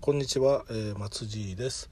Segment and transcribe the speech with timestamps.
[0.00, 1.90] こんにちは、えー、松地です。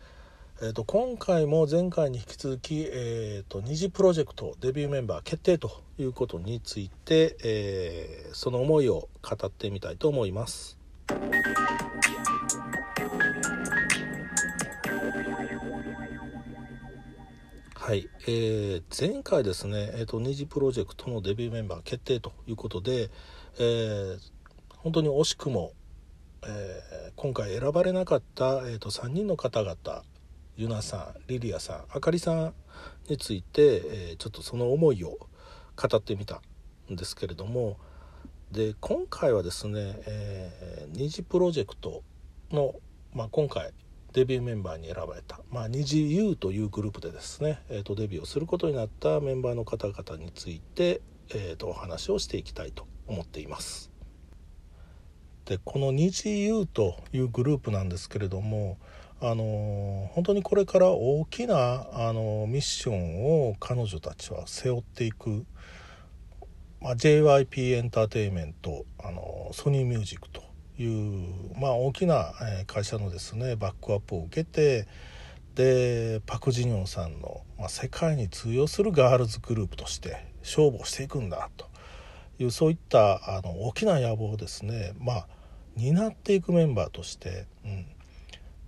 [0.63, 10.79] えっ、ー、と今回も前回に引き続きえっ、ー、と二次プロジェクトデビューメンバー決定ということについて、えー、その思いを語ってみたいと思います。
[17.75, 23.11] はい、えー、前回ですね、えーと、二次プロジェクトのデビューメンバー決定ということで、
[23.59, 24.19] えー、
[24.79, 25.73] 本当に惜しくも、
[26.47, 30.03] えー、今回選ばれなかった、えーと、3人の方々
[30.57, 32.55] ゆなさんリリアさんあかりさん
[33.09, 35.19] について、えー、ちょっとその思いを
[35.77, 36.41] 語ってみた
[36.93, 37.79] んですけれども
[38.53, 42.03] で今回はですね、えー、二次プロジェクト
[42.51, 42.75] の、
[43.15, 43.73] まあ、今回
[44.13, 53.98] デビューメンバーに選ばれた、まあ、二次 U というグループでですね、えーと、デビューをすることになったメンバーの方々について、えーとお話をしていきたいと思っています。
[55.49, 58.77] でこの二次 U というグループなんですけれども
[59.19, 65.47] あの本当にこれから大きなあのミッションを彼女たちは背負っていく、
[66.83, 70.43] まあ、JYP エンターテインメントあのソニーミュージックと
[70.79, 72.35] いう、まあ、大きな
[72.67, 74.87] 会社のですねバックアップを受けて
[75.55, 81.67] でパク・ジニョンさんの、まあ、世界に通用するガールズグループとして勝負をしていくんだと
[82.39, 85.29] いうそういったあの大きな野望をですねまあ
[85.79, 87.87] 担っていくメンバーとして、うん、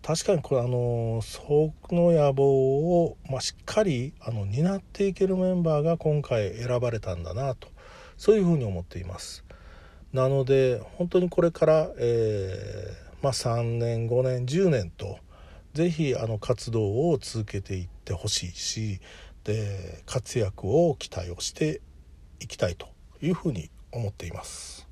[0.03, 7.69] 確かにこれあのその野望を、まあ、しっかりあの担っていけるメンバーが今回選ばれたんだなと
[8.17, 9.44] そういうふうに思っています。
[10.12, 15.19] なので本当にこれから、えー、まあ、3年5年10年と
[15.74, 19.00] 是非あの活動を続けていってほしいし
[19.45, 21.80] で活躍を期待をして
[22.41, 22.89] いきたいと
[23.22, 24.89] いうふうに思っています。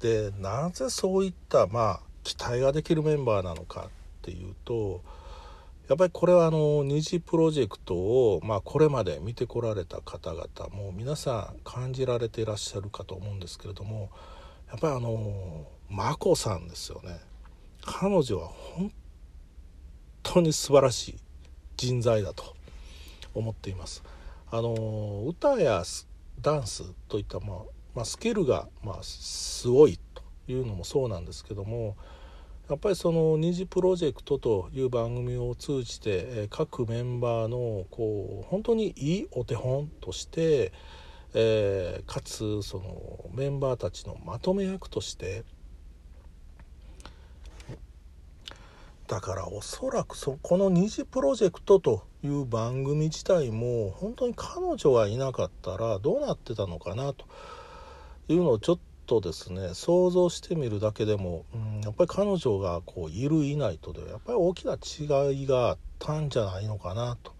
[0.00, 3.88] でなぜそういったまあ期待ができるメンバーなのかっ
[4.22, 5.02] ていうと
[5.88, 14.10] やっぱりこれはあの二次プロジェクトを、まあ、これまで見てこられた方々も皆さん感じられていらっしゃるかと思うんですけれども
[14.70, 17.20] やっぱりあの眞子さんですよね
[17.84, 18.90] 彼女は本
[20.22, 21.14] 当に素晴らしい
[21.76, 22.54] 人材だと
[23.34, 24.02] 思っています。
[24.50, 25.82] あの歌や
[26.40, 27.58] ダンスといった、まあ、
[27.94, 31.96] まあ、スキルがまあすごいというのもそうなんですけども
[32.68, 40.72] やっぱりその二次プロジェクトという番組を通じて各メンバーのこう本当にいいお手本として、
[41.34, 45.44] えー、かつそのメンバーたちのまとめ役として
[49.06, 57.26] だからおそらくそこの二次プロジェクトという番組自体も本当に彼女がいなかったらどうなってたのかなと。
[58.28, 67.34] いうのをちょっとですね想像してみるだけでも、うん、やっぱり彼女がこういるいないとでやっぱり大きな違いがあったんじゃないのかなと。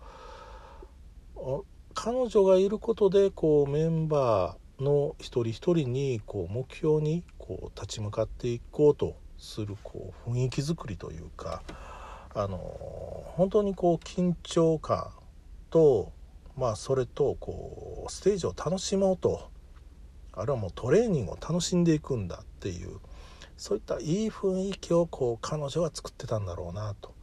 [1.95, 11.62] 彼女がいることでこうメンバーの一人一人にこう目標にこう立ち向かっていこうとするこう雰囲気づくりというか
[12.34, 12.59] あの
[13.37, 15.11] 本当にこう緊張感
[15.71, 16.12] と
[16.56, 19.51] まあそれとこうステージを楽しもうと
[20.37, 22.99] あるいはもうトレーニングを楽しんでいくんだっていう
[23.56, 27.15] そういったいい雰囲気をこう彼女は作ってたんだろうなと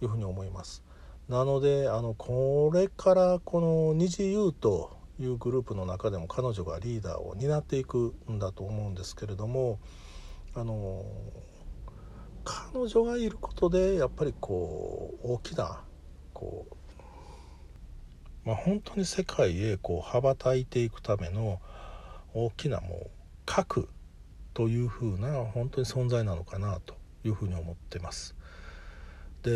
[0.00, 0.82] いうふうに思います。
[1.28, 9.78] なのであのこれからこの二次優というグループの中でも彼女がリーダーを担っていくんだと思うんですけれども
[10.54, 11.04] あの
[12.44, 15.82] 彼女がいることでやっぱりこう大きな
[16.32, 16.66] こ
[18.44, 21.60] う、まあ、本当に世界へこう羽ばたいていくための
[22.46, 23.10] 大きなもう
[23.46, 23.88] 核
[24.54, 26.94] というふうな本当に存在なのかなと
[27.24, 28.34] いうふうに思ってます。
[29.42, 29.50] で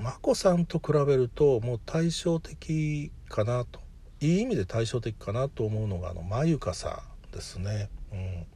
[0.00, 3.80] 眞子さんと比べるともう対照的かなと
[4.20, 7.90] いい意味で対照的かなと思うのがあのまゆかさんですね。
[8.12, 8.46] うん、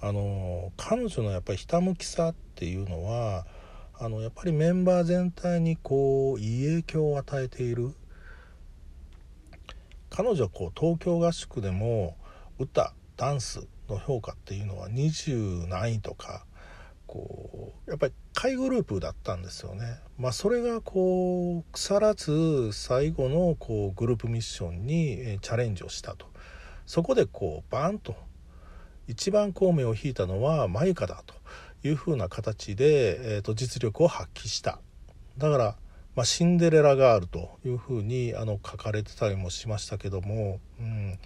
[0.00, 3.46] あの彼女のやっぱりひたむきさっていうのは
[3.98, 7.92] あのやっぱりメンバー全体にこういい影響を与えている
[10.10, 12.16] 彼女はこう東京合宿でも
[12.60, 16.44] 歌ダンスの評価っていうのは20何位とか
[17.06, 19.98] こうやっぱり下位グループだったんですよね。
[20.16, 26.26] まあ、それがこう腐らず最後のこうグループミッションにチャレンジをしたと。
[26.86, 28.14] そこでこうバーンと
[29.08, 31.34] 一番孔明を引いたのはマユカだと
[31.82, 34.78] いうふうな形で、えー、と実力を発揮した。
[35.36, 35.76] だから、
[36.14, 41.18] まあ、シンデレラガールというふうにあの書かれてたりもしましたけども、うん、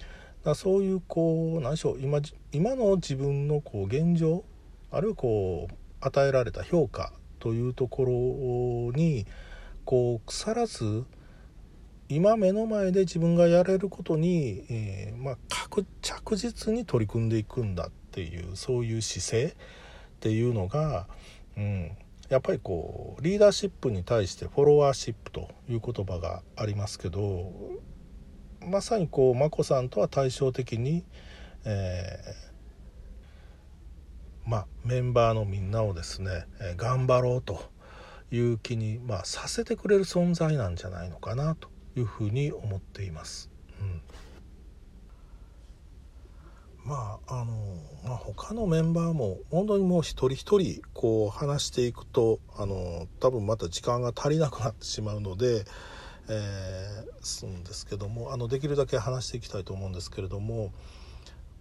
[0.44, 2.20] だそういうこう何でしょう今
[2.52, 4.44] 今の自分のこう現状
[4.91, 8.05] あるいはこう与えられた評価というとこ
[8.93, 9.26] ろに
[9.85, 11.05] こう腐らず
[12.08, 15.37] 今目の前で自分がやれることに、えー、まあ、
[16.02, 21.06] 着実に取り組んでいくんだっていうそういう姿勢っていうのが、
[21.56, 21.96] うん、
[22.29, 27.50] やっぱりこうリーダーシップに対してフォロワーシップという言葉がありますけど
[28.67, 31.05] まさにこう眞子さんとは対照的に、
[31.65, 37.63] えー、ま、メンバーのみんなをですね、え、頑張ろうと
[38.31, 43.51] いう気に、ま、させてくれる存在なんじゃないのかなというふうに思っています。
[43.81, 44.03] うん
[46.85, 47.55] まああの
[48.05, 55.65] ま、他のメンバーも本当にもう一人一人こう話していくとあの多分また時間が足りなくなってしまうので、
[56.29, 60.73] えー、すんですけどもあのできるだけ話していきたいと思うんですけれども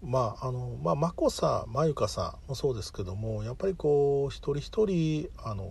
[0.01, 5.69] まああのまあ眞子さん真由香さんもそうですけどもやっぱりこう一人一人あの、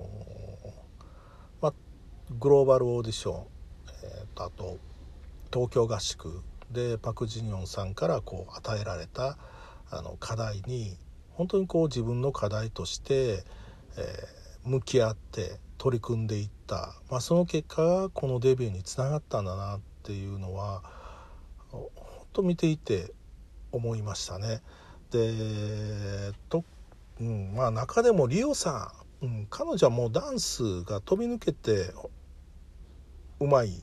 [1.61, 1.73] まあ、
[2.39, 3.45] グローバルオーディション、
[4.05, 4.79] えーと、あと
[5.53, 9.37] 東京合宿でパク・ジニョンさんからこう与えられた
[9.91, 10.97] あの課題に
[11.33, 13.45] 本当にこう自分の課題として、
[13.97, 16.62] えー、向き合って取り組んでいった、
[17.11, 20.83] まあ、その結果がこのデビューにつながったんだなっていうのは
[21.71, 21.91] 本
[22.33, 23.13] 当見ていて
[23.73, 24.61] 思いましたね。
[25.11, 26.65] でと、
[27.21, 28.93] うんまあ、中でもリオさ
[29.23, 31.93] ん、うん、彼女はもうダンスが飛び抜けて
[33.41, 33.83] うまい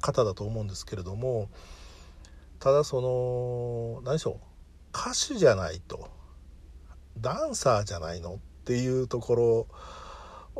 [0.00, 1.50] 方だと思うんですけれども
[2.58, 4.34] ただその何でしょう
[4.92, 6.08] 歌手じゃないと
[7.18, 9.66] ダンサーじゃないのっていうところ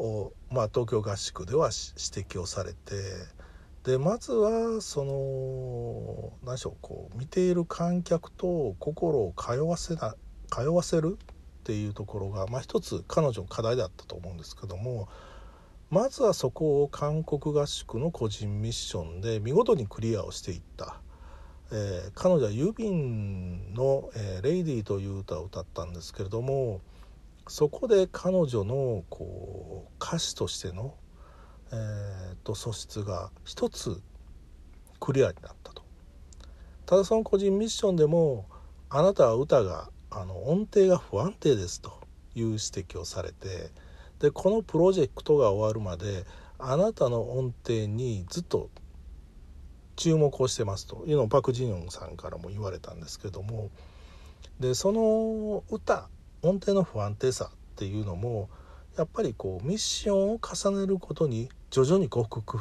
[0.01, 2.77] を、まあ、東京合宿では指摘をされて
[3.85, 10.15] でまずはその何でしょうこう見ている観客と心を通わせな
[10.51, 15.09] 通わせるっていうところが、まあ、一つ彼女の課題だったと思うんですけども
[15.91, 21.01] まずはそこを韓国合宿の個人ミッションで見事にクリアをしていった。
[21.73, 26.81] えー、彼女はユビンの、えー「レイディー」という歌を歌ったんですけれども
[27.49, 30.95] そこで彼女のこう歌手としての、
[31.73, 34.01] えー、と素質が一つ
[34.99, 35.83] クリアになったと。
[36.87, 38.47] ただその個人ミッションでも
[38.89, 42.01] あなたは歌があの音程が不安定ですと
[42.35, 43.71] いう指摘をされて
[44.19, 46.27] でこのプロジェクトが終わるまで
[46.59, 48.71] あなたの音程にずっと
[49.97, 53.71] 注目をしてますというのをパク・ジニョンさんからも言われたんですけども
[54.59, 56.09] でその歌
[56.43, 58.49] 音程の不安定さっていうのも
[58.97, 62.59] やっぱりこうミッションを重ねることに徐々に克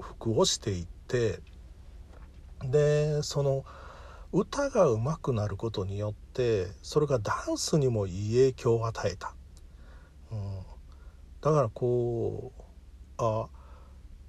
[0.00, 1.40] 服をしていって
[2.64, 3.64] でその
[4.32, 9.34] 歌が上手くなることによってそれがダンスにもいい影響を与えた、
[10.30, 10.58] うん、
[11.42, 12.62] だからこう
[13.18, 13.46] あ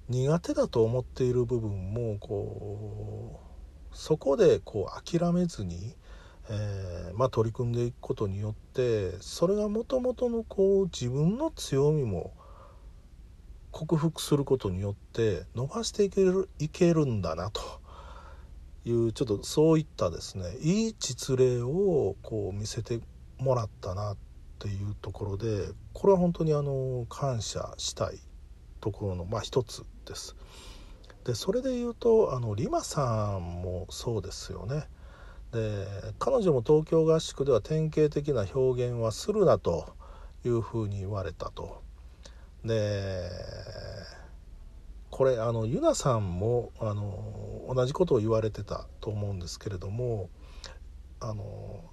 [0.08, 3.40] 苦手だと思っている部分もこ
[3.92, 5.94] うそこでこう諦めずに
[6.50, 12.34] えー、まあ、取り組んでいくことによってそれがもともとのこう自分の強みも
[13.70, 17.60] 克服することによって伸ばしていけるいけるんだなと
[18.84, 23.00] いうちょっとそういったですねいい実例をこう見せて
[23.38, 24.16] もらったなっ
[24.58, 28.18] ていうところでこれは本当にあの感謝したい
[28.80, 30.36] ところのまあ一つです。
[31.24, 34.84] でそれで言うとあのリマさんもそうですよね。
[35.54, 35.86] で
[36.18, 39.94] 彼女も東京合宿では典型的な表現はするなと
[40.44, 41.82] いうふうに言われたと。
[42.64, 43.30] で
[45.10, 50.28] これあのユナさんもあの同じことを言われてたと思うんですけれども
[51.20, 51.84] あの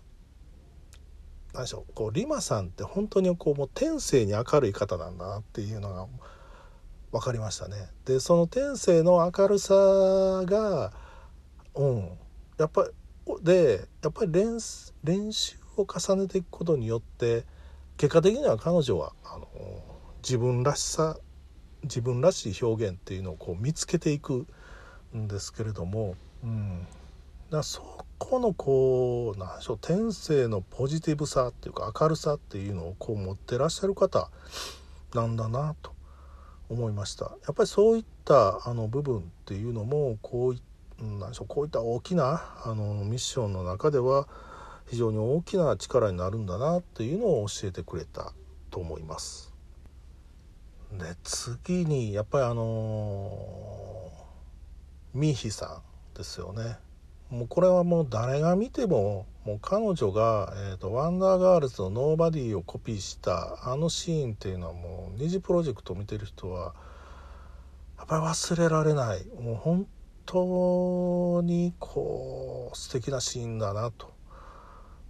[1.54, 6.08] 何でしょうこうリマさんって本当にこうもう天性に明るい方なんだなっていうのが
[7.12, 7.76] 分かりましたね。
[8.06, 10.94] でその天性の明るさが
[11.76, 12.10] うん
[12.58, 12.90] やっぱり
[13.44, 17.46] でやっぱり練習を重ねていくことによって
[17.98, 19.48] 結果的には彼女はあの
[20.24, 21.18] 自分らしさ
[21.84, 24.46] 自分らしい表現っていうのをこう見つけていく
[25.16, 26.86] んですけれども、うん、
[27.50, 34.30] だそこのこう何でしょう天性のポジティブさっていうか明るさっていうのをこう持ってらっしゃる方
[35.14, 35.92] なんだなと
[36.70, 37.26] 思いました。
[37.26, 40.71] やっぱりそういったあの部分っていうのもこういった
[41.02, 44.28] 何でしょうこういった大きなあのミッションの中では
[44.88, 48.34] 非常に大きな力になるんだなっていうのを教えてくれた
[48.70, 49.54] と思います。
[50.92, 54.12] で次にやっぱりあの
[55.14, 55.82] ミヒさ
[56.14, 56.78] んですよね。
[57.30, 66.76] もうこれはもう誰が見てももう彼女が、えーと、ワンダーガールズの「ノーバディ」をコピーしたあのシーンっていうのはもう虹プロジェクトを見てる人は
[67.98, 69.88] やっぱり忘れられないもう本
[70.26, 74.12] 当にこう素敵なシーンだなと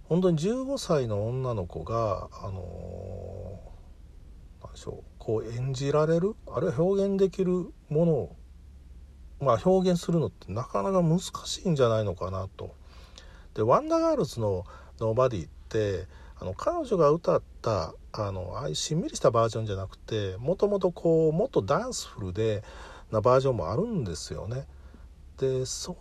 [0.08, 3.60] 本当に15歳の女の子があの
[4.62, 8.36] 何でしょうこう演じられるあるいは表現できるものを
[9.40, 12.74] まあ表現するのってなかなか難しいんじゃないのかなと。
[13.54, 14.64] でワンダーガールズの
[14.98, 16.06] 「ノーバディ」って
[16.38, 22.62] あの彼女が歌ったあのあいうしんみりしたバージョンじゃなくてもともとこうもっとダンスフルで
[23.10, 24.66] なバージョンもあるんですよね。
[25.38, 25.96] でそっ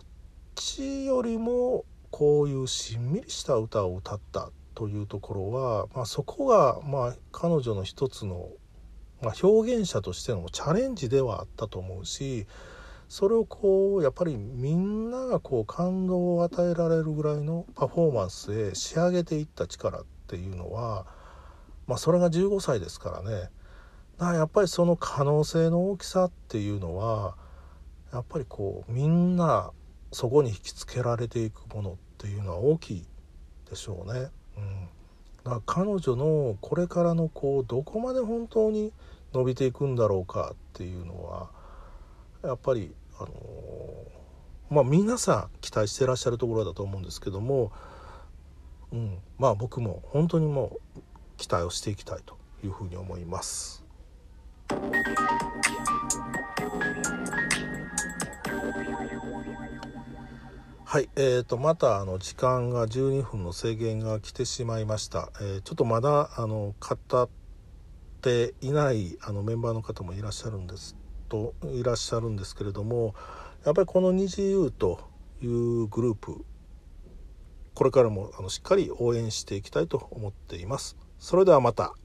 [0.56, 8.50] ちよりもこういうしんみりした歌を歌ったというところは、まあ、そこが、まあ、彼女の一つの、
[9.22, 12.48] まあ、表現者としてのチャレンジではあったと思うし
[13.12, 21.06] それをこうやっぱりみんながこう感動を与えられるぐらいのパフォーマンスへ仕上げていった力っていうのは、
[21.88, 23.50] まあ、それが15歳ですからね。
[24.18, 27.36] だからやっぱりその可能性の大きさっていうのは
[28.12, 29.72] やっぱりこうみんな
[30.12, 33.06] そこに引きつけられていくものっていうのは大きい
[33.70, 34.30] でしょうね。
[34.58, 34.90] うん、
[35.44, 38.92] だから彼女のこれからのこうどこまで本当に
[39.34, 41.50] 伸びていくんだろうかっていうのは
[42.44, 43.32] やっぱりあの
[44.70, 47.72] まあ皆さん期待してらっしゃるところだと思うんですけども、
[48.92, 51.02] うん、まあ僕も本当にもう
[51.38, 53.84] 期待をしていきたいというふうに思います。
[60.92, 67.30] はい、えーと、またあの時間が12分の制限が来てしまいました、えー、ちょっとまだあの語っ
[68.20, 70.98] ていないあのメンバーの方もいらっしゃるんです
[71.30, 73.16] といらっしゃるんですけれども
[73.64, 75.00] やっぱりこの二次優と
[75.42, 76.44] いうグループ
[77.74, 80.98] これからもあのしっかり応援していきたいと思っています。
[81.20, 81.96] それではまた。